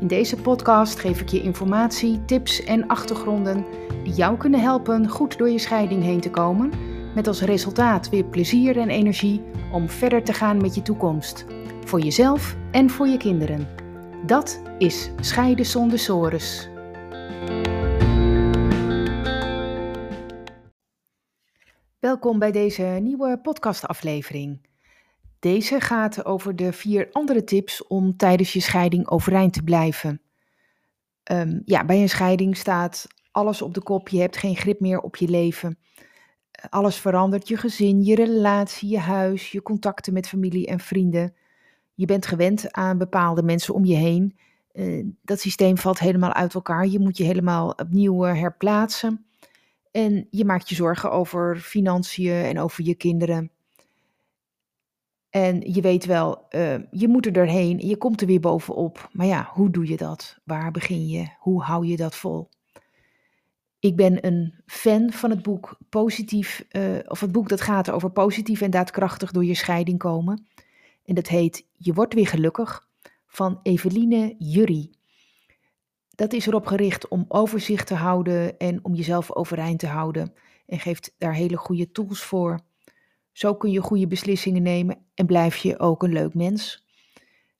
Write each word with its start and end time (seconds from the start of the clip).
In 0.00 0.06
deze 0.06 0.36
podcast 0.36 0.98
geef 0.98 1.20
ik 1.20 1.28
je 1.28 1.42
informatie, 1.42 2.24
tips 2.24 2.64
en 2.64 2.86
achtergronden 2.86 3.64
die 4.04 4.12
jou 4.12 4.36
kunnen 4.36 4.60
helpen 4.60 5.08
goed 5.08 5.38
door 5.38 5.50
je 5.50 5.58
scheiding 5.58 6.02
heen 6.02 6.20
te 6.20 6.30
komen, 6.30 6.72
met 7.14 7.26
als 7.26 7.40
resultaat 7.40 8.08
weer 8.08 8.24
plezier 8.24 8.78
en 8.78 8.88
energie 8.88 9.42
om 9.72 9.88
verder 9.88 10.24
te 10.24 10.32
gaan 10.32 10.56
met 10.60 10.74
je 10.74 10.82
toekomst, 10.82 11.46
voor 11.84 12.00
jezelf 12.00 12.56
en 12.70 12.90
voor 12.90 13.06
je 13.06 13.16
kinderen. 13.16 13.68
Dat 14.26 14.62
is 14.78 15.10
Scheiden 15.20 15.66
zonder 15.66 15.98
sores. 15.98 16.68
Welkom 21.98 22.38
bij 22.38 22.52
deze 22.52 22.82
nieuwe 22.82 23.38
podcastaflevering. 23.42 24.60
Deze 25.38 25.80
gaat 25.80 26.24
over 26.24 26.56
de 26.56 26.72
vier 26.72 27.08
andere 27.12 27.44
tips 27.44 27.86
om 27.86 28.16
tijdens 28.16 28.52
je 28.52 28.60
scheiding 28.60 29.08
overeind 29.08 29.52
te 29.52 29.62
blijven. 29.62 30.20
Um, 31.32 31.62
ja, 31.64 31.84
bij 31.84 32.00
een 32.00 32.08
scheiding 32.08 32.56
staat 32.56 33.06
alles 33.30 33.62
op 33.62 33.74
de 33.74 33.82
kop. 33.82 34.08
Je 34.08 34.20
hebt 34.20 34.36
geen 34.36 34.56
grip 34.56 34.80
meer 34.80 35.00
op 35.00 35.16
je 35.16 35.28
leven. 35.28 35.78
Alles 36.70 36.96
verandert. 36.96 37.48
Je 37.48 37.56
gezin, 37.56 38.04
je 38.04 38.14
relatie, 38.14 38.88
je 38.88 38.98
huis, 38.98 39.50
je 39.50 39.62
contacten 39.62 40.12
met 40.12 40.28
familie 40.28 40.66
en 40.66 40.80
vrienden. 40.80 41.34
Je 41.94 42.06
bent 42.06 42.26
gewend 42.26 42.72
aan 42.72 42.98
bepaalde 42.98 43.42
mensen 43.42 43.74
om 43.74 43.84
je 43.84 43.96
heen. 43.96 44.38
Uh, 44.72 45.06
dat 45.22 45.40
systeem 45.40 45.78
valt 45.78 45.98
helemaal 45.98 46.32
uit 46.32 46.54
elkaar. 46.54 46.86
Je 46.86 46.98
moet 46.98 47.16
je 47.16 47.24
helemaal 47.24 47.70
opnieuw 47.70 48.26
uh, 48.26 48.32
herplaatsen. 48.40 49.26
En 49.90 50.26
je 50.30 50.44
maakt 50.44 50.68
je 50.68 50.74
zorgen 50.74 51.10
over 51.10 51.56
financiën 51.56 52.32
en 52.32 52.58
over 52.58 52.84
je 52.84 52.94
kinderen. 52.94 53.50
En 55.38 55.72
je 55.72 55.80
weet 55.80 56.04
wel, 56.04 56.46
uh, 56.50 56.74
je 56.90 57.08
moet 57.08 57.26
er 57.26 57.32
doorheen, 57.32 57.78
je 57.78 57.96
komt 57.96 58.20
er 58.20 58.26
weer 58.26 58.40
bovenop. 58.40 59.08
Maar 59.12 59.26
ja, 59.26 59.50
hoe 59.52 59.70
doe 59.70 59.88
je 59.88 59.96
dat? 59.96 60.38
Waar 60.44 60.70
begin 60.70 61.08
je? 61.08 61.28
Hoe 61.38 61.62
hou 61.62 61.86
je 61.86 61.96
dat 61.96 62.16
vol? 62.16 62.48
Ik 63.78 63.96
ben 63.96 64.26
een 64.26 64.54
fan 64.66 65.12
van 65.12 65.30
het 65.30 65.42
boek 65.42 65.78
Positief, 65.88 66.64
uh, 66.70 66.98
of 67.04 67.20
het 67.20 67.32
boek 67.32 67.48
dat 67.48 67.60
gaat 67.60 67.90
over 67.90 68.10
positief 68.10 68.60
en 68.60 68.70
daadkrachtig 68.70 69.30
door 69.30 69.44
je 69.44 69.54
scheiding 69.54 69.98
komen. 69.98 70.46
En 71.04 71.14
dat 71.14 71.28
heet 71.28 71.66
Je 71.72 71.92
wordt 71.92 72.14
weer 72.14 72.26
gelukkig 72.26 72.88
van 73.26 73.60
Eveline 73.62 74.34
Jury. 74.38 74.90
Dat 76.10 76.32
is 76.32 76.46
erop 76.46 76.66
gericht 76.66 77.08
om 77.08 77.24
overzicht 77.28 77.86
te 77.86 77.94
houden 77.94 78.58
en 78.58 78.84
om 78.84 78.94
jezelf 78.94 79.32
overeind 79.34 79.78
te 79.78 79.86
houden. 79.86 80.32
En 80.66 80.80
geeft 80.80 81.14
daar 81.18 81.34
hele 81.34 81.56
goede 81.56 81.90
tools 81.90 82.22
voor. 82.22 82.60
Zo 83.32 83.54
kun 83.54 83.70
je 83.70 83.80
goede 83.80 84.06
beslissingen 84.06 84.62
nemen 84.62 85.06
en 85.18 85.26
blijf 85.26 85.56
je 85.56 85.78
ook 85.78 86.02
een 86.02 86.12
leuk 86.12 86.34
mens. 86.34 86.86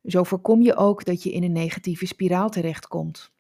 Zo 0.05 0.23
voorkom 0.23 0.63
je 0.63 0.77
ook 0.77 1.05
dat 1.05 1.23
je 1.23 1.33
in 1.33 1.43
een 1.43 1.53
negatieve 1.53 2.07
spiraal 2.07 2.51
terechtkomt. 2.51 3.33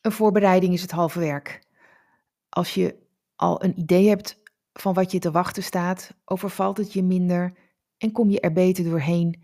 Een 0.00 0.12
voorbereiding 0.12 0.72
is 0.72 0.82
het 0.82 0.90
halve 0.90 1.18
werk. 1.18 1.60
Als 2.48 2.74
je 2.74 2.96
al 3.36 3.64
een 3.64 3.78
idee 3.78 4.08
hebt 4.08 4.40
van 4.72 4.94
wat 4.94 5.12
je 5.12 5.18
te 5.18 5.30
wachten 5.30 5.62
staat, 5.62 6.14
overvalt 6.24 6.76
het 6.76 6.92
je 6.92 7.02
minder 7.02 7.52
en 7.98 8.12
kom 8.12 8.30
je 8.30 8.40
er 8.40 8.52
beter 8.52 8.84
doorheen. 8.84 9.42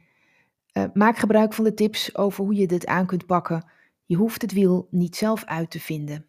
Uh, 0.73 0.85
maak 0.95 1.17
gebruik 1.17 1.53
van 1.53 1.65
de 1.65 1.75
tips 1.75 2.17
over 2.17 2.45
hoe 2.45 2.55
je 2.55 2.67
dit 2.67 2.87
aan 2.87 3.07
kunt 3.07 3.27
pakken. 3.27 3.71
Je 4.05 4.17
hoeft 4.17 4.43
het 4.43 4.53
wiel 4.53 4.89
niet 4.91 5.17
zelf 5.17 5.45
uit 5.45 5.71
te 5.71 5.81
vinden. 5.81 6.27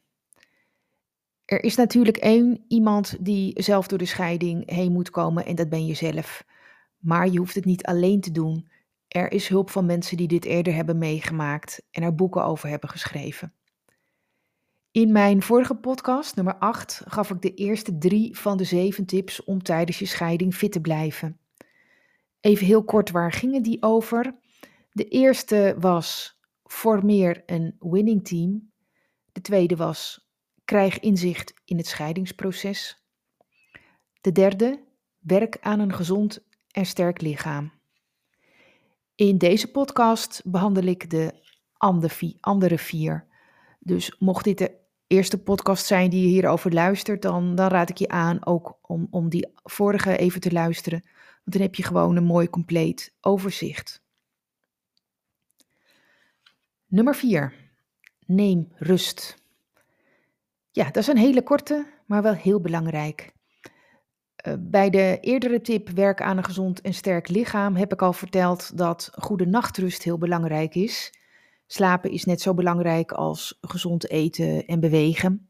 Er 1.46 1.64
is 1.64 1.76
natuurlijk 1.76 2.18
één 2.18 2.64
iemand 2.68 3.26
die 3.26 3.64
zelf 3.64 3.88
door 3.88 3.98
de 3.98 4.06
scheiding 4.06 4.70
heen 4.70 4.92
moet 4.92 5.10
komen 5.10 5.46
en 5.46 5.56
dat 5.56 5.70
ben 5.70 5.86
je 5.86 5.94
zelf. 5.94 6.46
Maar 6.98 7.30
je 7.30 7.38
hoeft 7.38 7.56
het 7.56 7.66
niet 7.66 7.86
alleen 7.86 8.22
te 8.22 8.32
doen. 8.32 8.68
Er 9.08 9.32
is 9.32 9.48
hulp 9.48 9.70
van 9.70 9.86
mensen 9.86 10.18
die 10.18 10.28
dit 10.28 10.46
eerder 10.46 10.74
hebben 10.74 10.98
meegemaakt 10.98 11.82
en 11.92 12.04
er 12.04 12.16
boeken 12.16 12.46
over 12.46 12.70
hebben 12.70 12.90
geschreven. 12.90 13.54
In 14.92 15.12
mijn 15.12 15.42
vorige 15.42 15.76
podcast, 15.76 16.36
nummer 16.36 16.56
8, 16.56 17.02
gaf 17.06 17.30
ik 17.30 17.42
de 17.42 17.54
eerste 17.54 17.98
drie 17.98 18.38
van 18.38 18.58
de 18.58 18.64
zeven 18.64 19.06
tips 19.06 19.44
om 19.44 19.64
tijdens 19.64 20.00
je 20.00 20.06
scheiding 20.06 20.56
fit 20.56 20.72
te 20.72 20.82
blijven. 20.82 21.40
Even 22.40 22.66
heel 22.66 22.84
kort, 22.84 23.12
waar 23.12 23.32
gingen 23.32 23.64
die 23.64 23.82
over? 23.82 24.36
De 24.92 25.08
eerste 25.08 25.76
was 25.80 26.40
formeer 26.64 27.44
een 27.46 27.76
winning 27.80 28.28
team. 28.28 28.72
De 29.32 29.42
tweede 29.42 29.76
was 29.76 30.25
Krijg 30.66 31.00
inzicht 31.00 31.54
in 31.66 31.78
het 31.78 31.88
scheidingsproces. 31.88 33.04
De 34.22 34.32
derde, 34.32 34.84
werk 35.20 35.58
aan 35.62 35.80
een 35.80 35.94
gezond 35.94 36.44
en 36.72 36.86
sterk 36.86 37.22
lichaam. 37.22 37.72
In 39.16 39.38
deze 39.38 39.72
podcast 39.72 40.42
behandel 40.46 40.84
ik 40.84 41.10
de 41.10 41.34
andere 42.40 42.78
vier. 42.78 43.26
Dus 43.80 44.16
mocht 44.20 44.44
dit 44.44 44.58
de 44.58 44.76
eerste 45.08 45.44
podcast 45.44 45.86
zijn 45.86 46.10
die 46.10 46.22
je 46.22 46.28
hierover 46.28 46.74
luistert, 46.74 47.22
dan, 47.22 47.56
dan 47.56 47.68
raad 47.68 47.90
ik 47.90 47.98
je 47.98 48.08
aan 48.08 48.46
ook 48.46 48.78
om, 48.82 49.08
om 49.10 49.30
die 49.30 49.48
vorige 49.64 50.18
even 50.18 50.42
te 50.42 50.52
luisteren. 50.52 51.02
Want 51.04 51.58
dan 51.58 51.62
heb 51.62 51.76
je 51.76 51.84
gewoon 51.84 52.16
een 52.16 52.24
mooi 52.24 52.50
compleet 52.50 53.14
overzicht. 53.22 54.04
Nummer 56.86 57.16
4. 57.16 57.54
Neem 58.26 58.72
rust. 58.76 59.45
Ja, 60.76 60.84
dat 60.84 60.98
is 60.98 61.08
een 61.08 61.18
hele 61.18 61.44
korte, 61.44 61.86
maar 62.06 62.22
wel 62.22 62.34
heel 62.34 62.62
belangrijk. 62.62 63.34
Uh, 64.48 64.54
bij 64.60 64.90
de 64.90 65.18
eerdere 65.22 65.62
tip 65.62 65.90
werk 65.90 66.22
aan 66.22 66.38
een 66.38 66.44
gezond 66.44 66.82
en 66.82 66.94
sterk 66.94 67.28
lichaam 67.28 67.76
heb 67.76 67.94
ik 67.94 68.02
al 68.02 68.14
verteld 68.14 68.78
dat 68.78 69.12
goede 69.14 69.46
nachtrust 69.46 70.04
heel 70.04 70.18
belangrijk 70.18 70.76
is. 70.76 71.14
Slapen 71.68 72.12
is 72.12 72.26
net 72.26 72.42
zo 72.42 72.54
belangrijk 72.54 73.12
als 73.12 73.58
gezond 73.62 74.10
eten 74.10 74.66
en 74.66 74.80
bewegen. 74.80 75.50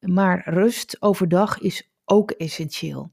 Maar 0.00 0.42
rust 0.44 0.96
overdag 1.02 1.58
is 1.60 1.90
ook 2.04 2.30
essentieel. 2.30 3.10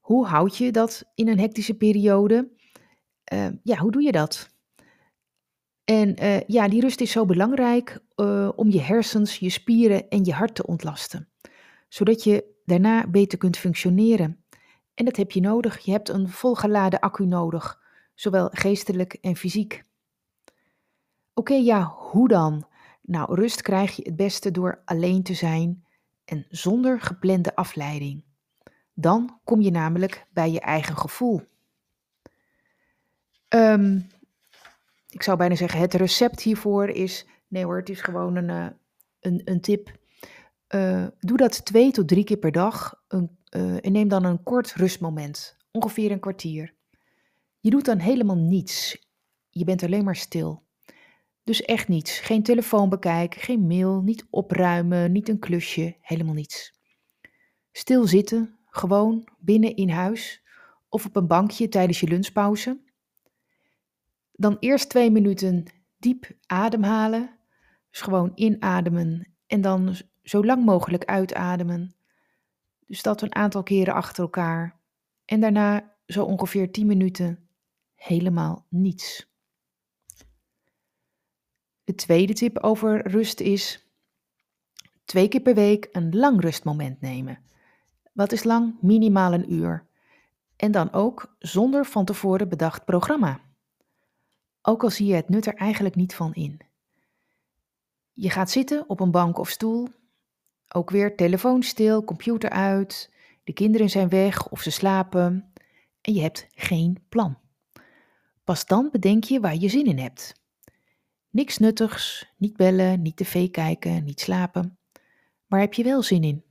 Hoe 0.00 0.26
houd 0.26 0.56
je 0.56 0.72
dat 0.72 1.04
in 1.14 1.28
een 1.28 1.40
hectische 1.40 1.74
periode? 1.74 2.48
Uh, 3.32 3.46
ja, 3.62 3.76
hoe 3.76 3.92
doe 3.92 4.02
je 4.02 4.12
dat? 4.12 4.53
En 5.84 6.22
uh, 6.22 6.40
ja, 6.40 6.68
die 6.68 6.80
rust 6.80 7.00
is 7.00 7.10
zo 7.10 7.26
belangrijk 7.26 7.98
uh, 8.16 8.50
om 8.56 8.70
je 8.70 8.80
hersens, 8.80 9.38
je 9.38 9.50
spieren 9.50 10.08
en 10.08 10.24
je 10.24 10.32
hart 10.32 10.54
te 10.54 10.66
ontlasten, 10.66 11.28
zodat 11.88 12.24
je 12.24 12.44
daarna 12.64 13.06
beter 13.06 13.38
kunt 13.38 13.56
functioneren. 13.56 14.44
En 14.94 15.04
dat 15.04 15.16
heb 15.16 15.30
je 15.30 15.40
nodig. 15.40 15.78
Je 15.78 15.92
hebt 15.92 16.08
een 16.08 16.28
volgeladen 16.28 17.00
accu 17.00 17.26
nodig, 17.26 17.80
zowel 18.14 18.48
geestelijk 18.52 19.12
en 19.12 19.36
fysiek. 19.36 19.84
Oké, 21.34 21.54
ja, 21.54 21.82
hoe 21.84 22.28
dan? 22.28 22.66
Nou, 23.02 23.34
rust 23.34 23.62
krijg 23.62 23.96
je 23.96 24.02
het 24.02 24.16
beste 24.16 24.50
door 24.50 24.82
alleen 24.84 25.22
te 25.22 25.34
zijn 25.34 25.84
en 26.24 26.46
zonder 26.48 27.00
geplande 27.00 27.56
afleiding. 27.56 28.24
Dan 28.94 29.40
kom 29.44 29.60
je 29.60 29.70
namelijk 29.70 30.26
bij 30.32 30.50
je 30.50 30.60
eigen 30.60 30.96
gevoel. 30.96 31.42
Um, 33.48 34.06
ik 35.14 35.22
zou 35.22 35.36
bijna 35.36 35.54
zeggen, 35.54 35.80
het 35.80 35.94
recept 35.94 36.40
hiervoor 36.40 36.88
is, 36.88 37.26
nee 37.48 37.64
hoor, 37.64 37.76
het 37.76 37.88
is 37.88 38.00
gewoon 38.00 38.36
een, 38.36 38.48
uh, 38.48 38.66
een, 39.20 39.40
een 39.44 39.60
tip. 39.60 39.98
Uh, 40.74 41.06
doe 41.20 41.36
dat 41.36 41.64
twee 41.64 41.90
tot 41.90 42.08
drie 42.08 42.24
keer 42.24 42.36
per 42.36 42.52
dag 42.52 43.02
een, 43.08 43.38
uh, 43.56 43.84
en 43.84 43.92
neem 43.92 44.08
dan 44.08 44.24
een 44.24 44.42
kort 44.42 44.72
rustmoment, 44.72 45.56
ongeveer 45.70 46.10
een 46.10 46.20
kwartier. 46.20 46.74
Je 47.60 47.70
doet 47.70 47.84
dan 47.84 47.98
helemaal 47.98 48.36
niets. 48.36 49.06
Je 49.50 49.64
bent 49.64 49.82
alleen 49.82 50.04
maar 50.04 50.16
stil. 50.16 50.62
Dus 51.42 51.62
echt 51.62 51.88
niets. 51.88 52.18
Geen 52.18 52.42
telefoon 52.42 52.88
bekijken, 52.88 53.40
geen 53.40 53.66
mail, 53.66 54.02
niet 54.02 54.26
opruimen, 54.30 55.12
niet 55.12 55.28
een 55.28 55.38
klusje, 55.38 55.96
helemaal 56.00 56.34
niets. 56.34 56.80
Stil 57.72 58.06
zitten, 58.06 58.58
gewoon 58.66 59.28
binnen 59.38 59.76
in 59.76 59.88
huis 59.88 60.42
of 60.88 61.06
op 61.06 61.16
een 61.16 61.26
bankje 61.26 61.68
tijdens 61.68 62.00
je 62.00 62.08
lunchpauze. 62.08 62.80
Dan 64.36 64.56
eerst 64.60 64.88
twee 64.88 65.10
minuten 65.10 65.64
diep 65.98 66.30
ademhalen. 66.46 67.38
Dus 67.90 68.00
gewoon 68.00 68.32
inademen 68.34 69.34
en 69.46 69.60
dan 69.60 69.96
zo 70.22 70.44
lang 70.44 70.64
mogelijk 70.64 71.04
uitademen. 71.04 71.94
Dus 72.86 73.02
dat 73.02 73.22
een 73.22 73.34
aantal 73.34 73.62
keren 73.62 73.94
achter 73.94 74.22
elkaar. 74.22 74.80
En 75.24 75.40
daarna 75.40 75.96
zo 76.06 76.24
ongeveer 76.24 76.72
10 76.72 76.86
minuten 76.86 77.48
helemaal 77.94 78.66
niets. 78.68 79.32
De 81.84 81.94
tweede 81.94 82.32
tip 82.32 82.58
over 82.58 83.08
rust 83.08 83.40
is: 83.40 83.88
twee 85.04 85.28
keer 85.28 85.40
per 85.40 85.54
week 85.54 85.88
een 85.92 86.16
lang 86.16 86.40
rustmoment 86.40 87.00
nemen. 87.00 87.38
Wat 88.12 88.32
is 88.32 88.44
lang? 88.44 88.74
Minimaal 88.80 89.32
een 89.32 89.52
uur. 89.52 89.86
En 90.56 90.72
dan 90.72 90.92
ook 90.92 91.36
zonder 91.38 91.86
van 91.86 92.04
tevoren 92.04 92.48
bedacht 92.48 92.84
programma. 92.84 93.40
Ook 94.66 94.82
al 94.82 94.90
zie 94.90 95.06
je 95.06 95.14
het 95.14 95.28
nut 95.28 95.46
er 95.46 95.54
eigenlijk 95.54 95.94
niet 95.94 96.14
van 96.14 96.34
in. 96.34 96.60
Je 98.12 98.30
gaat 98.30 98.50
zitten 98.50 98.88
op 98.88 99.00
een 99.00 99.10
bank 99.10 99.38
of 99.38 99.48
stoel. 99.48 99.88
Ook 100.68 100.90
weer 100.90 101.16
telefoon 101.16 101.62
stil, 101.62 102.04
computer 102.04 102.50
uit. 102.50 103.12
De 103.44 103.52
kinderen 103.52 103.90
zijn 103.90 104.08
weg 104.08 104.48
of 104.48 104.60
ze 104.60 104.70
slapen. 104.70 105.52
En 106.00 106.14
je 106.14 106.20
hebt 106.20 106.46
geen 106.54 107.04
plan. 107.08 107.38
Pas 108.44 108.66
dan 108.66 108.88
bedenk 108.92 109.24
je 109.24 109.40
waar 109.40 109.56
je 109.56 109.68
zin 109.68 109.86
in 109.86 109.98
hebt. 109.98 110.34
Niks 111.30 111.58
nuttigs, 111.58 112.32
niet 112.36 112.56
bellen, 112.56 113.02
niet 113.02 113.16
tv 113.16 113.50
kijken, 113.50 114.04
niet 114.04 114.20
slapen. 114.20 114.78
Waar 115.46 115.60
heb 115.60 115.74
je 115.74 115.84
wel 115.84 116.02
zin 116.02 116.24
in? 116.24 116.44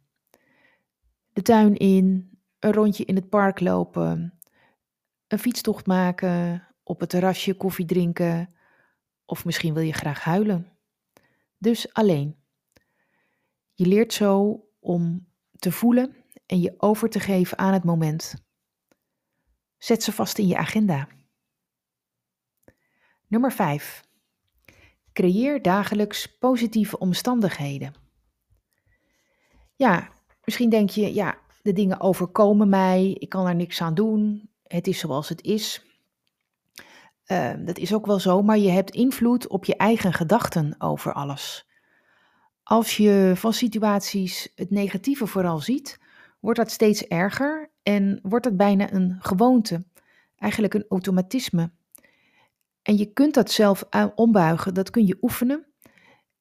De 1.33 1.42
tuin 1.42 1.77
in, 1.77 2.38
een 2.59 2.74
rondje 2.74 3.06
in 3.06 3.16
het 3.16 3.30
park 3.30 3.59
lopen, 3.59 4.39
een 5.27 5.39
fietstocht 5.39 5.86
maken, 5.86 6.68
op 6.83 7.00
het 7.00 7.09
terrasje 7.09 7.53
koffie 7.53 7.85
drinken 7.85 8.56
of 9.25 9.45
misschien 9.45 9.74
wil 9.74 9.83
je 9.83 9.94
graag 9.94 10.24
huilen. 10.24 10.71
Dus 11.57 11.94
alleen. 11.94 12.35
Je 13.74 13.85
leert 13.85 14.13
zo 14.13 14.63
om 14.80 15.27
te 15.59 15.71
voelen 15.71 16.15
en 16.45 16.62
je 16.62 16.74
over 16.77 17.09
te 17.09 17.19
geven 17.19 17.57
aan 17.57 17.74
het 17.74 17.83
moment. 17.83 18.33
Zet 19.77 20.03
ze 20.03 20.12
vast 20.12 20.38
in 20.38 20.47
je 20.47 20.57
agenda. 20.57 21.07
Nummer 23.27 23.51
5. 23.51 24.03
Creëer 25.13 25.62
dagelijks 25.62 26.38
positieve 26.38 27.00
omstandigheden. 27.00 27.94
Ja, 29.75 30.09
misschien 30.44 30.69
denk 30.69 30.89
je, 30.89 31.13
ja, 31.13 31.38
de 31.62 31.74
dingen 31.74 32.00
overkomen 32.00 32.69
mij, 32.69 33.12
ik 33.19 33.30
kan 33.30 33.47
er 33.47 33.56
niks 33.56 33.81
aan 33.81 33.94
doen, 33.94 34.50
het 34.63 34.88
is 34.88 35.00
zoals 35.00 35.30
het 35.30 35.41
is. 35.41 35.93
Uh, 37.28 37.54
dat 37.60 37.78
is 37.78 37.94
ook 37.94 38.06
wel 38.06 38.20
zo, 38.20 38.42
maar 38.42 38.58
je 38.58 38.70
hebt 38.70 38.92
invloed 38.92 39.48
op 39.48 39.66
je 39.66 39.75
eigen 39.75 40.14
gedachten 40.14 40.75
over 40.78 41.14
alles. 41.14 41.68
Als 42.64 42.98
je 42.98 43.31
van 43.36 43.54
situaties 43.54 44.52
het 44.56 44.70
negatieve 44.70 45.28
vooral 45.28 45.60
ziet, 45.60 46.00
wordt 46.40 46.60
dat 46.60 46.72
steeds 46.72 47.08
erger 47.08 47.72
en 47.84 48.20
wordt 48.24 48.46
het 48.46 48.58
bijna 48.58 48.94
een 48.94 49.18
gewoonte, 49.20 49.84
eigenlijk 50.38 50.74
een 50.74 50.86
automatisme. 50.90 51.72
En 52.81 52.98
je 52.98 53.14
kunt 53.14 53.34
dat 53.34 53.52
zelf 53.52 53.86
ombuigen, 54.16 54.74
dat 54.74 54.90
kun 54.90 55.06
je 55.06 55.18
oefenen. 55.22 55.66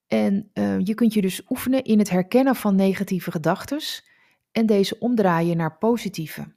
En 0.06 0.50
uh, 0.54 0.78
je 0.78 0.94
kunt 0.94 1.14
je 1.14 1.20
dus 1.20 1.42
oefenen 1.48 1.84
in 1.84 1.98
het 1.98 2.10
herkennen 2.10 2.56
van 2.56 2.74
negatieve 2.74 3.30
gedachten 3.30 3.80
en 4.50 4.66
deze 4.66 4.98
omdraaien 4.98 5.56
naar 5.56 5.78
positieve. 5.78 6.54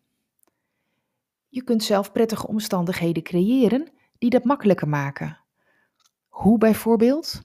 Je 1.49 1.63
kunt 1.63 1.83
zelf 1.83 2.11
prettige 2.11 2.47
omstandigheden 2.47 3.23
creëren 3.23 3.87
die 4.17 4.29
dat 4.29 4.43
makkelijker 4.43 4.87
maken. 4.87 5.39
Hoe 6.27 6.57
bijvoorbeeld? 6.57 7.43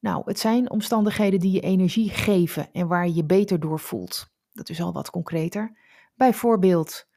Nou, 0.00 0.22
het 0.24 0.38
zijn 0.38 0.70
omstandigheden 0.70 1.40
die 1.40 1.52
je 1.52 1.60
energie 1.60 2.10
geven 2.10 2.72
en 2.72 2.88
waar 2.88 3.06
je 3.06 3.14
je 3.14 3.24
beter 3.24 3.60
door 3.60 3.80
voelt. 3.80 4.32
Dat 4.52 4.68
is 4.68 4.80
al 4.80 4.92
wat 4.92 5.10
concreter. 5.10 5.78
Bijvoorbeeld, 6.14 7.08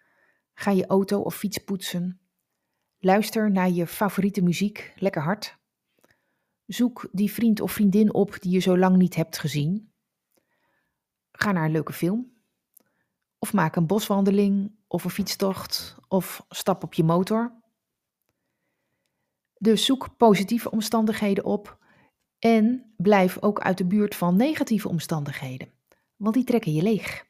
ga 0.54 0.72
je 0.72 0.88
auto 0.88 1.20
of 1.20 1.36
fiets 1.36 1.58
poetsen. 1.58 2.20
Luister 3.00 3.52
naar 3.52 3.70
je 3.70 3.88
favoriete 3.88 4.42
muziek, 4.42 4.94
lekker 4.96 5.22
hard. 5.22 5.58
Zoek 6.66 7.10
die 7.12 7.32
vriend 7.32 7.60
of 7.60 7.72
vriendin 7.72 8.14
op 8.14 8.38
die 8.40 8.52
je 8.52 8.60
zo 8.60 8.78
lang 8.78 8.98
niet 8.98 9.16
hebt 9.16 9.40
gezien. 9.40 9.94
Ga 11.32 11.52
naar 11.52 11.66
een 11.66 11.72
leuke 11.72 11.94
film. 11.94 12.32
Of 13.40 13.54
maak 13.54 13.76
een 13.76 13.88
boswandeling 13.88 14.76
of 14.88 15.04
een 15.04 15.10
fietstocht 15.10 15.98
of 16.08 16.46
stap 16.50 16.84
op 16.84 16.94
je 16.94 17.04
motor. 17.04 17.63
Dus 19.64 19.86
zoek 19.86 20.18
positieve 20.18 20.72
omstandigheden 20.72 21.44
op 21.44 21.78
en 22.40 22.94
blijf 22.98 23.38
ook 23.42 23.60
uit 23.60 23.78
de 23.78 23.86
buurt 23.86 24.16
van 24.16 24.36
negatieve 24.36 24.90
omstandigheden, 24.90 25.72
want 26.16 26.36
die 26.36 26.44
trekken 26.44 26.74
je 26.74 26.82
leeg. 26.82 27.26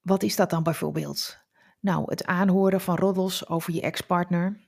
Wat 0.00 0.22
is 0.22 0.36
dat 0.36 0.50
dan 0.50 0.62
bijvoorbeeld? 0.62 1.38
Nou, 1.80 2.04
het 2.06 2.24
aanhoren 2.24 2.80
van 2.80 2.96
roddels 2.96 3.48
over 3.48 3.72
je 3.72 3.80
ex-partner. 3.80 4.60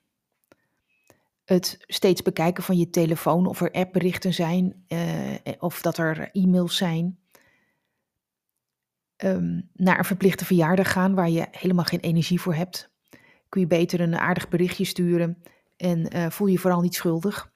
Het 1.44 1.76
steeds 1.86 2.22
bekijken 2.22 2.62
van 2.62 2.78
je 2.78 2.90
telefoon 2.90 3.46
of 3.46 3.60
er 3.60 3.72
appberichten 3.72 4.34
zijn 4.34 4.84
uh, 4.88 5.34
of 5.58 5.82
dat 5.82 5.98
er 5.98 6.30
e-mails 6.32 6.76
zijn. 6.76 7.18
Um, 9.16 9.70
naar 9.72 9.98
een 9.98 10.04
verplichte 10.04 10.44
verjaardag 10.44 10.92
gaan 10.92 11.14
waar 11.14 11.30
je 11.30 11.46
helemaal 11.50 11.84
geen 11.84 12.00
energie 12.00 12.40
voor 12.40 12.54
hebt. 12.54 12.90
Kun 13.48 13.60
je 13.60 13.66
beter 13.66 14.00
een 14.00 14.18
aardig 14.18 14.48
berichtje 14.48 14.84
sturen 14.84 15.42
en 15.76 16.16
uh, 16.16 16.30
voel 16.30 16.46
je 16.46 16.58
vooral 16.58 16.80
niet 16.80 16.94
schuldig. 16.94 17.52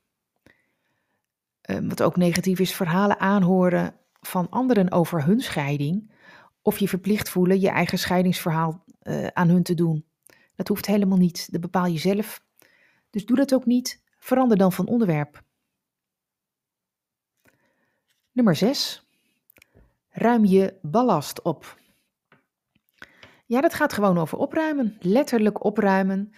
Um, 1.70 1.88
wat 1.88 2.02
ook 2.02 2.16
negatief 2.16 2.58
is, 2.58 2.74
verhalen 2.74 3.20
aanhoren 3.20 3.94
van 4.20 4.50
anderen 4.50 4.92
over 4.92 5.24
hun 5.24 5.40
scheiding. 5.40 6.10
Of 6.62 6.78
je 6.78 6.88
verplicht 6.88 7.28
voelen 7.28 7.60
je 7.60 7.68
eigen 7.68 7.98
scheidingsverhaal 7.98 8.84
uh, 9.02 9.26
aan 9.26 9.48
hun 9.48 9.62
te 9.62 9.74
doen. 9.74 10.04
Dat 10.54 10.68
hoeft 10.68 10.86
helemaal 10.86 11.18
niet, 11.18 11.52
dat 11.52 11.60
bepaal 11.60 11.86
je 11.86 11.98
zelf. 11.98 12.42
Dus 13.10 13.26
doe 13.26 13.36
dat 13.36 13.54
ook 13.54 13.66
niet, 13.66 14.02
verander 14.18 14.56
dan 14.56 14.72
van 14.72 14.86
onderwerp. 14.86 15.42
Nummer 18.32 18.56
6. 18.56 19.06
Ruim 20.08 20.44
je 20.44 20.78
ballast 20.82 21.42
op. 21.42 21.78
Ja, 23.46 23.60
dat 23.60 23.74
gaat 23.74 23.92
gewoon 23.92 24.18
over 24.18 24.38
opruimen, 24.38 24.96
letterlijk 25.00 25.64
opruimen. 25.64 26.32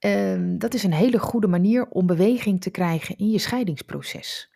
Um, 0.00 0.58
dat 0.58 0.74
is 0.74 0.82
een 0.82 0.92
hele 0.92 1.18
goede 1.18 1.46
manier 1.46 1.88
om 1.88 2.06
beweging 2.06 2.60
te 2.60 2.70
krijgen 2.70 3.16
in 3.16 3.30
je 3.30 3.38
scheidingsproces. 3.38 4.50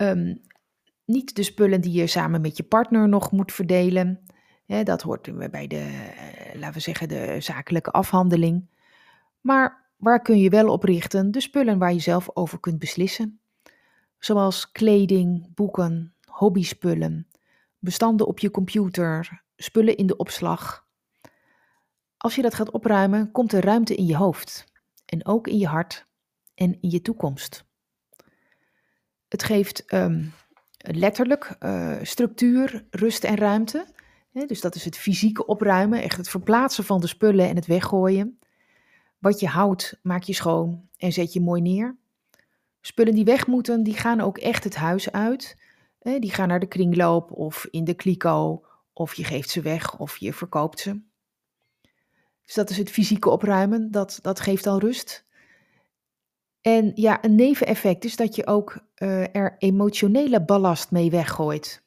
Um, 0.00 0.40
niet 1.04 1.36
de 1.36 1.42
spullen 1.42 1.80
die 1.80 1.92
je 1.92 2.06
samen 2.06 2.40
met 2.40 2.56
je 2.56 2.62
partner 2.62 3.08
nog 3.08 3.32
moet 3.32 3.52
verdelen. 3.52 4.26
Dat 4.66 5.02
hoort 5.02 5.50
bij 5.50 5.66
de, 5.66 5.76
uh, 6.54 6.60
laten 6.60 6.74
we 6.74 6.80
zeggen, 6.80 7.08
de 7.08 7.36
zakelijke 7.40 7.90
afhandeling. 7.90 8.68
Maar 9.40 9.90
waar 9.96 10.22
kun 10.22 10.38
je 10.38 10.50
wel 10.50 10.68
op 10.68 10.82
richten? 10.82 11.30
De 11.30 11.40
spullen 11.40 11.78
waar 11.78 11.92
je 11.92 12.00
zelf 12.00 12.30
over 12.34 12.60
kunt 12.60 12.78
beslissen. 12.78 13.40
Zoals 14.18 14.72
kleding, 14.72 15.54
boeken, 15.54 16.14
hobbyspullen, 16.24 17.28
bestanden 17.78 18.26
op 18.26 18.38
je 18.38 18.50
computer, 18.50 19.42
spullen 19.56 19.96
in 19.96 20.06
de 20.06 20.16
opslag. 20.16 20.83
Als 22.24 22.34
je 22.34 22.42
dat 22.42 22.54
gaat 22.54 22.70
opruimen, 22.70 23.30
komt 23.32 23.52
er 23.52 23.64
ruimte 23.64 23.94
in 23.94 24.06
je 24.06 24.16
hoofd 24.16 24.64
en 25.06 25.26
ook 25.26 25.48
in 25.48 25.58
je 25.58 25.66
hart 25.66 26.06
en 26.54 26.78
in 26.80 26.90
je 26.90 27.02
toekomst. 27.02 27.64
Het 29.28 29.42
geeft 29.42 29.92
um, 29.92 30.32
letterlijk 30.78 31.56
uh, 31.60 31.96
structuur, 32.02 32.86
rust 32.90 33.24
en 33.24 33.36
ruimte. 33.36 33.86
dus 34.32 34.60
dat 34.60 34.74
is 34.74 34.84
het 34.84 34.96
fysieke 34.96 35.46
opruimen, 35.46 36.02
echt 36.02 36.16
het 36.16 36.28
verplaatsen 36.28 36.84
van 36.84 37.00
de 37.00 37.06
spullen 37.06 37.48
en 37.48 37.56
het 37.56 37.66
weggooien. 37.66 38.38
Wat 39.18 39.40
je 39.40 39.48
houdt, 39.48 39.98
maak 40.02 40.22
je 40.22 40.34
schoon 40.34 40.88
en 40.96 41.12
zet 41.12 41.32
je 41.32 41.40
mooi 41.40 41.60
neer. 41.60 41.96
Spullen 42.80 43.14
die 43.14 43.24
weg 43.24 43.46
moeten, 43.46 43.82
die 43.82 43.96
gaan 43.96 44.20
ook 44.20 44.38
echt 44.38 44.64
het 44.64 44.76
huis 44.76 45.12
uit. 45.12 45.56
die 45.98 46.32
gaan 46.32 46.48
naar 46.48 46.60
de 46.60 46.68
kringloop 46.68 47.32
of 47.32 47.66
in 47.70 47.84
de 47.84 47.94
kliko, 47.94 48.64
of 48.92 49.14
je 49.14 49.24
geeft 49.24 49.50
ze 49.50 49.60
weg 49.60 49.98
of 49.98 50.16
je 50.16 50.32
verkoopt 50.32 50.80
ze. 50.80 51.12
Dus 52.44 52.54
dat 52.54 52.70
is 52.70 52.76
het 52.76 52.90
fysieke 52.90 53.30
opruimen, 53.30 53.90
dat, 53.90 54.18
dat 54.22 54.40
geeft 54.40 54.66
al 54.66 54.78
rust. 54.78 55.26
En 56.60 56.92
ja, 56.94 57.24
een 57.24 57.34
neveneffect 57.34 58.04
is 58.04 58.16
dat 58.16 58.36
je 58.36 58.46
ook 58.46 58.78
uh, 58.98 59.34
er 59.34 59.54
emotionele 59.58 60.44
ballast 60.44 60.90
mee 60.90 61.10
weggooit. 61.10 61.82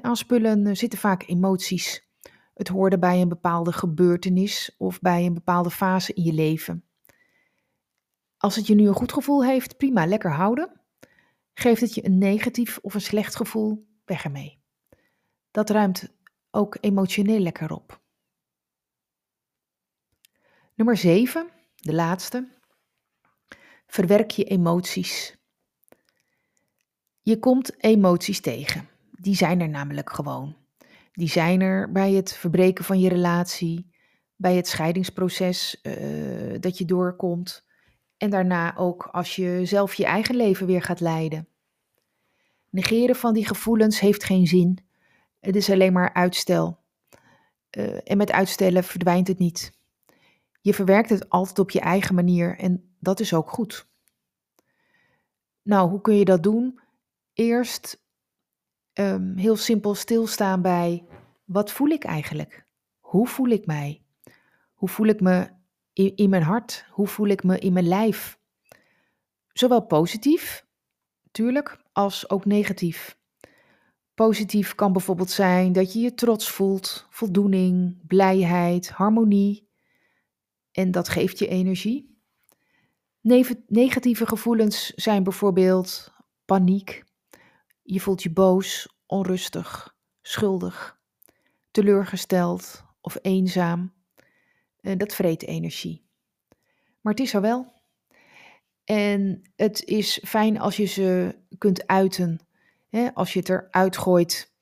Aan 0.00 0.16
spullen 0.16 0.66
uh, 0.66 0.74
zitten 0.74 0.98
vaak 0.98 1.28
emoties. 1.28 2.08
Het 2.54 2.68
hoorde 2.68 2.98
bij 2.98 3.20
een 3.20 3.28
bepaalde 3.28 3.72
gebeurtenis 3.72 4.74
of 4.78 5.00
bij 5.00 5.26
een 5.26 5.34
bepaalde 5.34 5.70
fase 5.70 6.14
in 6.14 6.22
je 6.22 6.32
leven. 6.32 6.84
Als 8.36 8.56
het 8.56 8.66
je 8.66 8.74
nu 8.74 8.86
een 8.86 8.94
goed 8.94 9.12
gevoel 9.12 9.44
heeft, 9.44 9.76
prima, 9.76 10.06
lekker 10.06 10.32
houden. 10.32 10.80
Geeft 11.54 11.80
het 11.80 11.94
je 11.94 12.04
een 12.04 12.18
negatief 12.18 12.78
of 12.82 12.94
een 12.94 13.00
slecht 13.00 13.36
gevoel, 13.36 13.86
weg 14.04 14.24
ermee. 14.24 14.62
Dat 15.50 15.70
ruimt 15.70 16.14
ook 16.50 16.76
emotioneel 16.80 17.40
lekker 17.40 17.72
op. 17.72 18.00
Nummer 20.78 20.96
7, 20.96 21.48
de 21.76 21.94
laatste. 21.94 22.48
Verwerk 23.86 24.30
je 24.30 24.44
emoties. 24.44 25.36
Je 27.20 27.38
komt 27.38 27.82
emoties 27.82 28.40
tegen. 28.40 28.88
Die 29.10 29.34
zijn 29.34 29.60
er 29.60 29.68
namelijk 29.68 30.10
gewoon. 30.10 30.56
Die 31.12 31.28
zijn 31.28 31.60
er 31.60 31.92
bij 31.92 32.12
het 32.12 32.36
verbreken 32.36 32.84
van 32.84 33.00
je 33.00 33.08
relatie, 33.08 33.90
bij 34.36 34.56
het 34.56 34.68
scheidingsproces 34.68 35.80
uh, 35.82 36.60
dat 36.60 36.78
je 36.78 36.84
doorkomt 36.84 37.66
en 38.16 38.30
daarna 38.30 38.76
ook 38.76 39.08
als 39.12 39.36
je 39.36 39.60
zelf 39.64 39.94
je 39.94 40.04
eigen 40.04 40.36
leven 40.36 40.66
weer 40.66 40.82
gaat 40.82 41.00
leiden. 41.00 41.48
negeren 42.70 43.16
van 43.16 43.34
die 43.34 43.46
gevoelens 43.46 44.00
heeft 44.00 44.24
geen 44.24 44.46
zin. 44.46 44.78
Het 45.40 45.56
is 45.56 45.70
alleen 45.70 45.92
maar 45.92 46.12
uitstel. 46.12 46.78
Uh, 47.78 47.98
en 48.04 48.16
met 48.16 48.32
uitstellen 48.32 48.84
verdwijnt 48.84 49.28
het 49.28 49.38
niet. 49.38 49.76
Je 50.68 50.74
verwerkt 50.74 51.10
het 51.10 51.28
altijd 51.28 51.58
op 51.58 51.70
je 51.70 51.80
eigen 51.80 52.14
manier 52.14 52.58
en 52.58 52.94
dat 52.98 53.20
is 53.20 53.34
ook 53.34 53.50
goed. 53.50 53.88
Nou, 55.62 55.90
hoe 55.90 56.00
kun 56.00 56.14
je 56.14 56.24
dat 56.24 56.42
doen? 56.42 56.80
Eerst 57.32 58.04
um, 58.94 59.36
heel 59.36 59.56
simpel 59.56 59.94
stilstaan 59.94 60.62
bij 60.62 61.06
wat 61.44 61.72
voel 61.72 61.88
ik 61.88 62.04
eigenlijk? 62.04 62.66
Hoe 63.00 63.26
voel 63.26 63.48
ik 63.48 63.66
mij? 63.66 64.02
Hoe 64.74 64.88
voel 64.88 65.06
ik 65.06 65.20
me 65.20 65.50
in, 65.92 66.16
in 66.16 66.30
mijn 66.30 66.42
hart? 66.42 66.86
Hoe 66.90 67.06
voel 67.06 67.28
ik 67.28 67.42
me 67.42 67.58
in 67.58 67.72
mijn 67.72 67.88
lijf? 67.88 68.38
Zowel 69.52 69.86
positief, 69.86 70.66
tuurlijk, 71.30 71.82
als 71.92 72.30
ook 72.30 72.44
negatief. 72.44 73.18
Positief 74.14 74.74
kan 74.74 74.92
bijvoorbeeld 74.92 75.30
zijn 75.30 75.72
dat 75.72 75.92
je 75.92 76.00
je 76.00 76.14
trots 76.14 76.50
voelt, 76.50 77.06
voldoening, 77.10 78.06
blijheid, 78.06 78.90
harmonie. 78.90 79.67
En 80.78 80.90
dat 80.90 81.08
geeft 81.08 81.38
je 81.38 81.48
energie. 81.48 82.16
Negatieve 83.66 84.26
gevoelens 84.26 84.92
zijn 84.94 85.22
bijvoorbeeld 85.22 86.12
paniek. 86.44 87.04
Je 87.82 88.00
voelt 88.00 88.22
je 88.22 88.30
boos, 88.32 88.88
onrustig, 89.06 89.96
schuldig, 90.22 91.00
teleurgesteld 91.70 92.84
of 93.00 93.16
eenzaam. 93.22 93.92
Dat 94.80 95.14
vreet 95.14 95.42
energie. 95.42 96.06
Maar 97.00 97.12
het 97.12 97.22
is 97.22 97.34
er 97.34 97.40
wel. 97.40 97.72
En 98.84 99.42
het 99.56 99.84
is 99.84 100.22
fijn 100.24 100.60
als 100.60 100.76
je 100.76 100.84
ze 100.84 101.38
kunt 101.58 101.86
uiten. 101.86 102.38
Als 103.14 103.32
je 103.32 103.38
het 103.38 103.48
eruit 103.48 103.96
gooit, 103.96 104.52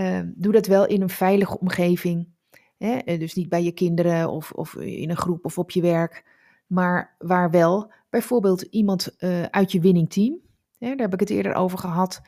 uh, 0.00 0.20
doe 0.24 0.52
dat 0.52 0.66
wel 0.66 0.86
in 0.86 1.02
een 1.02 1.08
veilige 1.08 1.58
omgeving. 1.58 2.35
Hè? 2.78 3.18
Dus 3.18 3.34
niet 3.34 3.48
bij 3.48 3.62
je 3.62 3.72
kinderen 3.72 4.30
of, 4.30 4.52
of 4.52 4.74
in 4.74 5.10
een 5.10 5.16
groep 5.16 5.44
of 5.44 5.58
op 5.58 5.70
je 5.70 5.80
werk. 5.80 6.24
Maar 6.66 7.14
waar 7.18 7.50
wel 7.50 7.92
bijvoorbeeld 8.10 8.62
iemand 8.62 9.16
uh, 9.18 9.42
uit 9.42 9.72
je 9.72 9.80
winning 9.80 10.10
team. 10.10 10.38
Hè, 10.78 10.88
daar 10.88 10.98
heb 10.98 11.12
ik 11.12 11.20
het 11.20 11.30
eerder 11.30 11.54
over 11.54 11.78
gehad. 11.78 12.22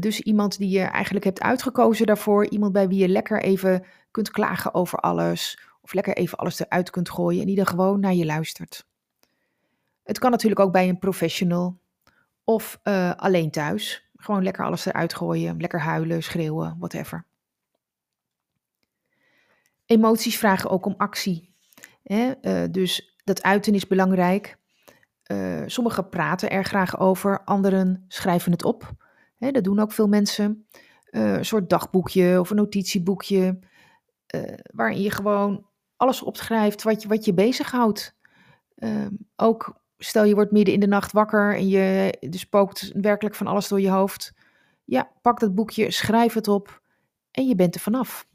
Dus 0.00 0.20
iemand 0.20 0.58
die 0.58 0.70
je 0.70 0.82
eigenlijk 0.82 1.24
hebt 1.24 1.40
uitgekozen 1.40 2.06
daarvoor. 2.06 2.48
Iemand 2.48 2.72
bij 2.72 2.88
wie 2.88 2.98
je 2.98 3.08
lekker 3.08 3.42
even 3.42 3.84
kunt 4.10 4.30
klagen 4.30 4.74
over 4.74 4.98
alles. 4.98 5.58
Of 5.80 5.92
lekker 5.92 6.16
even 6.16 6.38
alles 6.38 6.60
eruit 6.60 6.90
kunt 6.90 7.10
gooien. 7.10 7.40
En 7.40 7.46
die 7.46 7.56
dan 7.56 7.66
gewoon 7.66 8.00
naar 8.00 8.14
je 8.14 8.24
luistert. 8.24 8.86
Het 10.02 10.18
kan 10.18 10.30
natuurlijk 10.30 10.60
ook 10.60 10.72
bij 10.72 10.88
een 10.88 10.98
professional. 10.98 11.80
Of 12.44 12.80
alleen 13.16 13.50
thuis. 13.50 14.10
Gewoon 14.16 14.42
lekker 14.42 14.64
alles 14.64 14.86
eruit 14.86 15.14
gooien. 15.14 15.60
Lekker 15.60 15.80
huilen, 15.80 16.22
schreeuwen, 16.22 16.76
whatever. 16.78 17.24
Emoties 19.90 20.38
vragen 20.38 20.70
ook 20.70 20.86
om 20.86 20.94
actie. 20.96 21.54
Hè? 22.02 22.32
Uh, 22.42 22.64
dus 22.70 23.18
dat 23.24 23.42
uiten 23.42 23.74
is 23.74 23.86
belangrijk. 23.86 24.58
Uh, 25.32 25.62
sommigen 25.66 26.08
praten 26.08 26.50
er 26.50 26.64
graag 26.64 26.98
over, 26.98 27.44
anderen 27.44 28.04
schrijven 28.08 28.52
het 28.52 28.64
op. 28.64 28.92
Hè, 29.36 29.50
dat 29.50 29.64
doen 29.64 29.78
ook 29.78 29.92
veel 29.92 30.08
mensen. 30.08 30.66
Uh, 31.10 31.32
een 31.32 31.44
soort 31.44 31.70
dagboekje 31.70 32.40
of 32.40 32.50
een 32.50 32.56
notitieboekje, 32.56 33.58
waarin 34.72 35.00
je 35.02 35.10
gewoon 35.10 35.66
alles 35.96 36.22
opschrijft 36.22 36.82
wat 36.82 37.02
je, 37.02 37.08
wat 37.08 37.24
je 37.24 37.34
bezighoudt. 37.34 38.16
Ehm, 38.76 39.10
ook 39.36 39.80
stel 39.98 40.24
je 40.24 40.34
wordt 40.34 40.52
midden 40.52 40.74
in 40.74 40.80
de 40.80 40.86
nacht 40.86 41.12
wakker 41.12 41.54
en 41.54 41.68
je 41.68 42.16
dus 42.28 42.40
spookt 42.40 42.92
werkelijk 42.94 43.34
van 43.34 43.46
alles 43.46 43.68
door 43.68 43.80
je 43.80 43.90
hoofd. 43.90 44.32
Ja, 44.84 45.10
pak 45.22 45.40
dat 45.40 45.54
boekje, 45.54 45.90
schrijf 45.90 46.34
het 46.34 46.48
op 46.48 46.82
en 47.30 47.46
je 47.46 47.54
bent 47.54 47.74
er 47.74 47.80
vanaf. 47.80 48.28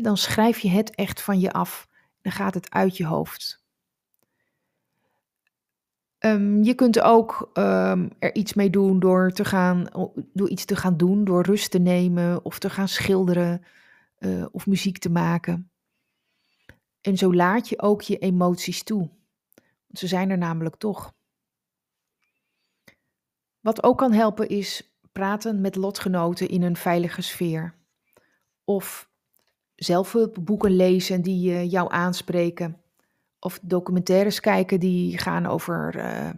Dan 0.00 0.16
schrijf 0.16 0.58
je 0.58 0.68
het 0.68 0.94
echt 0.94 1.22
van 1.22 1.40
je 1.40 1.52
af. 1.52 1.88
Dan 2.20 2.32
gaat 2.32 2.54
het 2.54 2.70
uit 2.70 2.96
je 2.96 3.06
hoofd. 3.06 3.64
Um, 6.18 6.62
je 6.62 6.74
kunt 6.74 7.00
ook 7.00 7.50
um, 7.54 8.10
er 8.18 8.34
iets 8.34 8.54
mee 8.54 8.70
doen 8.70 9.00
door, 9.00 9.30
te 9.30 9.44
gaan, 9.44 9.86
door 10.32 10.48
iets 10.48 10.64
te 10.64 10.76
gaan 10.76 10.96
doen, 10.96 11.24
door 11.24 11.42
rust 11.42 11.70
te 11.70 11.78
nemen 11.78 12.44
of 12.44 12.58
te 12.58 12.70
gaan 12.70 12.88
schilderen 12.88 13.64
uh, 14.18 14.46
of 14.50 14.66
muziek 14.66 14.98
te 14.98 15.10
maken. 15.10 15.70
En 17.00 17.16
zo 17.16 17.34
laat 17.34 17.68
je 17.68 17.82
ook 17.82 18.02
je 18.02 18.18
emoties 18.18 18.82
toe. 18.82 19.10
Ze 19.92 20.06
zijn 20.06 20.30
er 20.30 20.38
namelijk 20.38 20.76
toch. 20.76 21.14
Wat 23.60 23.82
ook 23.82 23.98
kan 23.98 24.12
helpen 24.12 24.48
is 24.48 24.96
praten 25.12 25.60
met 25.60 25.76
lotgenoten 25.76 26.48
in 26.48 26.62
een 26.62 26.76
veilige 26.76 27.22
sfeer. 27.22 27.74
Of 28.64 29.10
zelfhulpboeken 29.82 30.76
lezen 30.76 31.22
die 31.22 31.50
uh, 31.50 31.70
jou 31.70 31.92
aanspreken. 31.92 32.80
Of 33.38 33.58
documentaires 33.62 34.40
kijken 34.40 34.80
die 34.80 35.18
gaan 35.18 35.46
over 35.46 35.96
uh, 35.96 36.30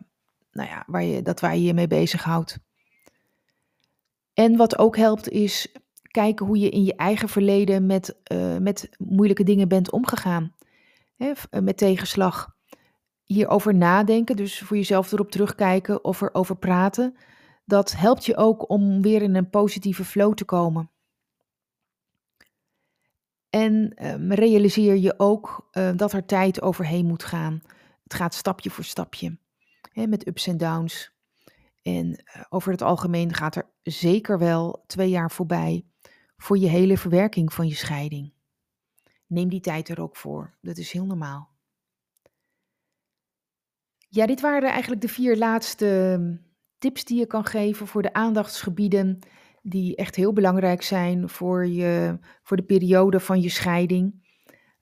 nou 0.52 0.68
ja, 0.68 0.84
waar 0.86 1.04
je, 1.04 1.22
dat 1.22 1.40
waar 1.40 1.56
je 1.56 1.62
je 1.62 1.74
mee 1.74 1.86
bezighoudt. 1.86 2.58
En 4.34 4.56
wat 4.56 4.78
ook 4.78 4.96
helpt 4.96 5.28
is 5.28 5.72
kijken 6.02 6.46
hoe 6.46 6.58
je 6.58 6.68
in 6.68 6.84
je 6.84 6.96
eigen 6.96 7.28
verleden 7.28 7.86
met, 7.86 8.16
uh, 8.32 8.56
met 8.56 8.90
moeilijke 8.98 9.44
dingen 9.44 9.68
bent 9.68 9.90
omgegaan. 9.90 10.54
Hè, 11.16 11.32
met 11.60 11.76
tegenslag 11.76 12.54
hierover 13.24 13.74
nadenken, 13.74 14.36
dus 14.36 14.60
voor 14.60 14.76
jezelf 14.76 15.12
erop 15.12 15.30
terugkijken 15.30 16.04
of 16.04 16.20
erover 16.20 16.56
praten, 16.56 17.16
dat 17.64 17.96
helpt 17.96 18.26
je 18.26 18.36
ook 18.36 18.70
om 18.70 19.02
weer 19.02 19.22
in 19.22 19.34
een 19.34 19.50
positieve 19.50 20.04
flow 20.04 20.34
te 20.34 20.44
komen. 20.44 20.90
En 23.54 24.06
um, 24.06 24.32
realiseer 24.32 24.96
je 24.96 25.14
ook 25.16 25.68
uh, 25.72 25.90
dat 25.96 26.12
er 26.12 26.26
tijd 26.26 26.62
overheen 26.62 27.06
moet 27.06 27.24
gaan. 27.24 27.62
Het 28.02 28.14
gaat 28.14 28.34
stapje 28.34 28.70
voor 28.70 28.84
stapje, 28.84 29.38
hè, 29.92 30.06
met 30.06 30.26
ups 30.26 30.46
en 30.46 30.56
downs. 30.56 31.12
En 31.82 32.06
uh, 32.06 32.42
over 32.48 32.72
het 32.72 32.82
algemeen 32.82 33.34
gaat 33.34 33.56
er 33.56 33.66
zeker 33.82 34.38
wel 34.38 34.84
twee 34.86 35.08
jaar 35.08 35.30
voorbij 35.30 35.86
voor 36.36 36.58
je 36.58 36.68
hele 36.68 36.98
verwerking 36.98 37.52
van 37.52 37.68
je 37.68 37.74
scheiding. 37.74 38.32
Neem 39.26 39.48
die 39.48 39.60
tijd 39.60 39.88
er 39.88 40.00
ook 40.00 40.16
voor. 40.16 40.54
Dat 40.60 40.76
is 40.76 40.92
heel 40.92 41.06
normaal. 41.06 41.48
Ja, 44.08 44.26
dit 44.26 44.40
waren 44.40 44.70
eigenlijk 44.70 45.00
de 45.00 45.08
vier 45.08 45.36
laatste 45.36 46.12
ehm, 46.12 46.36
tips 46.78 47.04
die 47.04 47.18
je 47.18 47.26
kan 47.26 47.44
geven 47.44 47.86
voor 47.86 48.02
de 48.02 48.12
aandachtsgebieden 48.12 49.18
die 49.66 49.96
echt 49.96 50.14
heel 50.14 50.32
belangrijk 50.32 50.82
zijn 50.82 51.28
voor, 51.28 51.66
je, 51.66 52.18
voor 52.42 52.56
de 52.56 52.62
periode 52.62 53.20
van 53.20 53.40
je 53.40 53.48
scheiding. 53.48 54.22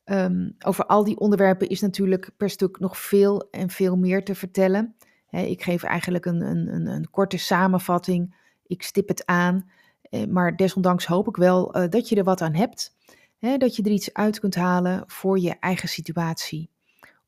Um, 0.04 0.54
over 0.64 0.86
al 0.86 1.04
die 1.04 1.18
onderwerpen 1.18 1.68
is 1.68 1.80
natuurlijk 1.80 2.30
per 2.36 2.50
stuk 2.50 2.78
nog 2.78 2.98
veel 2.98 3.48
en 3.50 3.70
veel 3.70 3.96
meer 3.96 4.24
te 4.24 4.34
vertellen. 4.34 4.96
Ik 5.30 5.62
geef 5.62 5.82
eigenlijk 5.82 6.26
een, 6.26 6.40
een, 6.40 6.86
een, 6.86 7.10
korte 7.10 7.36
samenvatting. 7.36 8.34
Ik 8.66 8.82
stip 8.82 9.08
het 9.08 9.26
aan. 9.26 9.70
Eh, 10.02 10.26
maar 10.26 10.56
desondanks 10.56 11.06
hoop 11.06 11.28
ik 11.28 11.36
wel 11.36 11.76
uh, 11.76 11.88
dat 11.88 12.08
je 12.08 12.16
er 12.16 12.24
wat 12.24 12.40
aan 12.40 12.54
hebt. 12.54 12.96
He, 13.38 13.56
dat 13.56 13.76
je 13.76 13.82
er 13.82 13.90
iets 13.90 14.12
uit 14.12 14.40
kunt 14.40 14.54
halen 14.54 15.04
voor 15.06 15.38
je 15.38 15.58
eigen 15.60 15.88
situatie. 15.88 16.70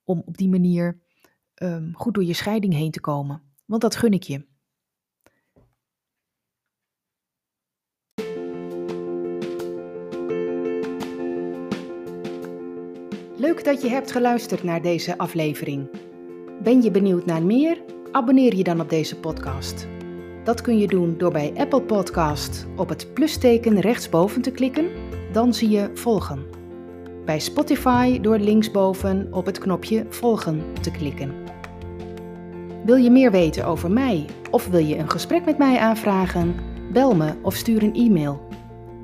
Om 0.04 0.22
op 0.26 0.36
die 0.36 0.48
manier 0.48 1.00
um, 1.62 1.92
goed 1.94 2.14
door 2.14 2.24
je 2.24 2.34
scheiding 2.34 2.72
heen 2.72 2.90
te 2.90 3.00
komen. 3.00 3.42
Want 3.64 3.82
dat 3.82 3.96
gun 3.96 4.12
ik 4.12 4.22
je. 4.22 4.44
Leuk 13.44 13.64
dat 13.64 13.82
je 13.82 13.88
hebt 13.88 14.12
geluisterd 14.12 14.62
naar 14.62 14.82
deze 14.82 15.18
aflevering. 15.18 15.88
Ben 16.62 16.82
je 16.82 16.90
benieuwd 16.90 17.26
naar 17.26 17.42
meer? 17.42 17.82
Abonneer 18.12 18.56
je 18.56 18.64
dan 18.64 18.80
op 18.80 18.90
deze 18.90 19.16
podcast. 19.20 19.86
Dat 20.44 20.60
kun 20.60 20.78
je 20.78 20.86
doen 20.86 21.18
door 21.18 21.32
bij 21.32 21.52
Apple 21.56 21.82
Podcast 21.82 22.66
op 22.76 22.88
het 22.88 23.14
plusteken 23.14 23.80
rechtsboven 23.80 24.42
te 24.42 24.50
klikken, 24.50 24.88
dan 25.32 25.54
zie 25.54 25.68
je 25.68 25.90
volgen. 25.94 26.46
Bij 27.24 27.40
Spotify 27.40 28.20
door 28.20 28.38
linksboven 28.38 29.28
op 29.30 29.46
het 29.46 29.58
knopje 29.58 30.06
volgen 30.08 30.62
te 30.80 30.90
klikken. 30.90 31.34
Wil 32.84 32.96
je 32.96 33.10
meer 33.10 33.30
weten 33.30 33.66
over 33.66 33.90
mij 33.90 34.24
of 34.50 34.68
wil 34.68 34.84
je 34.84 34.96
een 34.96 35.10
gesprek 35.10 35.44
met 35.44 35.58
mij 35.58 35.78
aanvragen? 35.78 36.54
Bel 36.92 37.14
me 37.14 37.34
of 37.42 37.54
stuur 37.54 37.82
een 37.82 37.94
e-mail. 37.94 38.48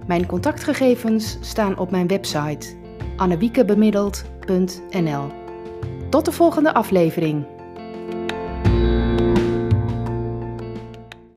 Mijn 0.07 0.27
contactgegevens 0.27 1.39
staan 1.41 1.79
op 1.79 1.91
mijn 1.91 2.07
website 2.07 2.80
annewiekebemiddeld.nl. 3.17 5.27
Tot 6.11 6.25
de 6.25 6.33
volgende 6.33 6.75
aflevering. 6.75 7.45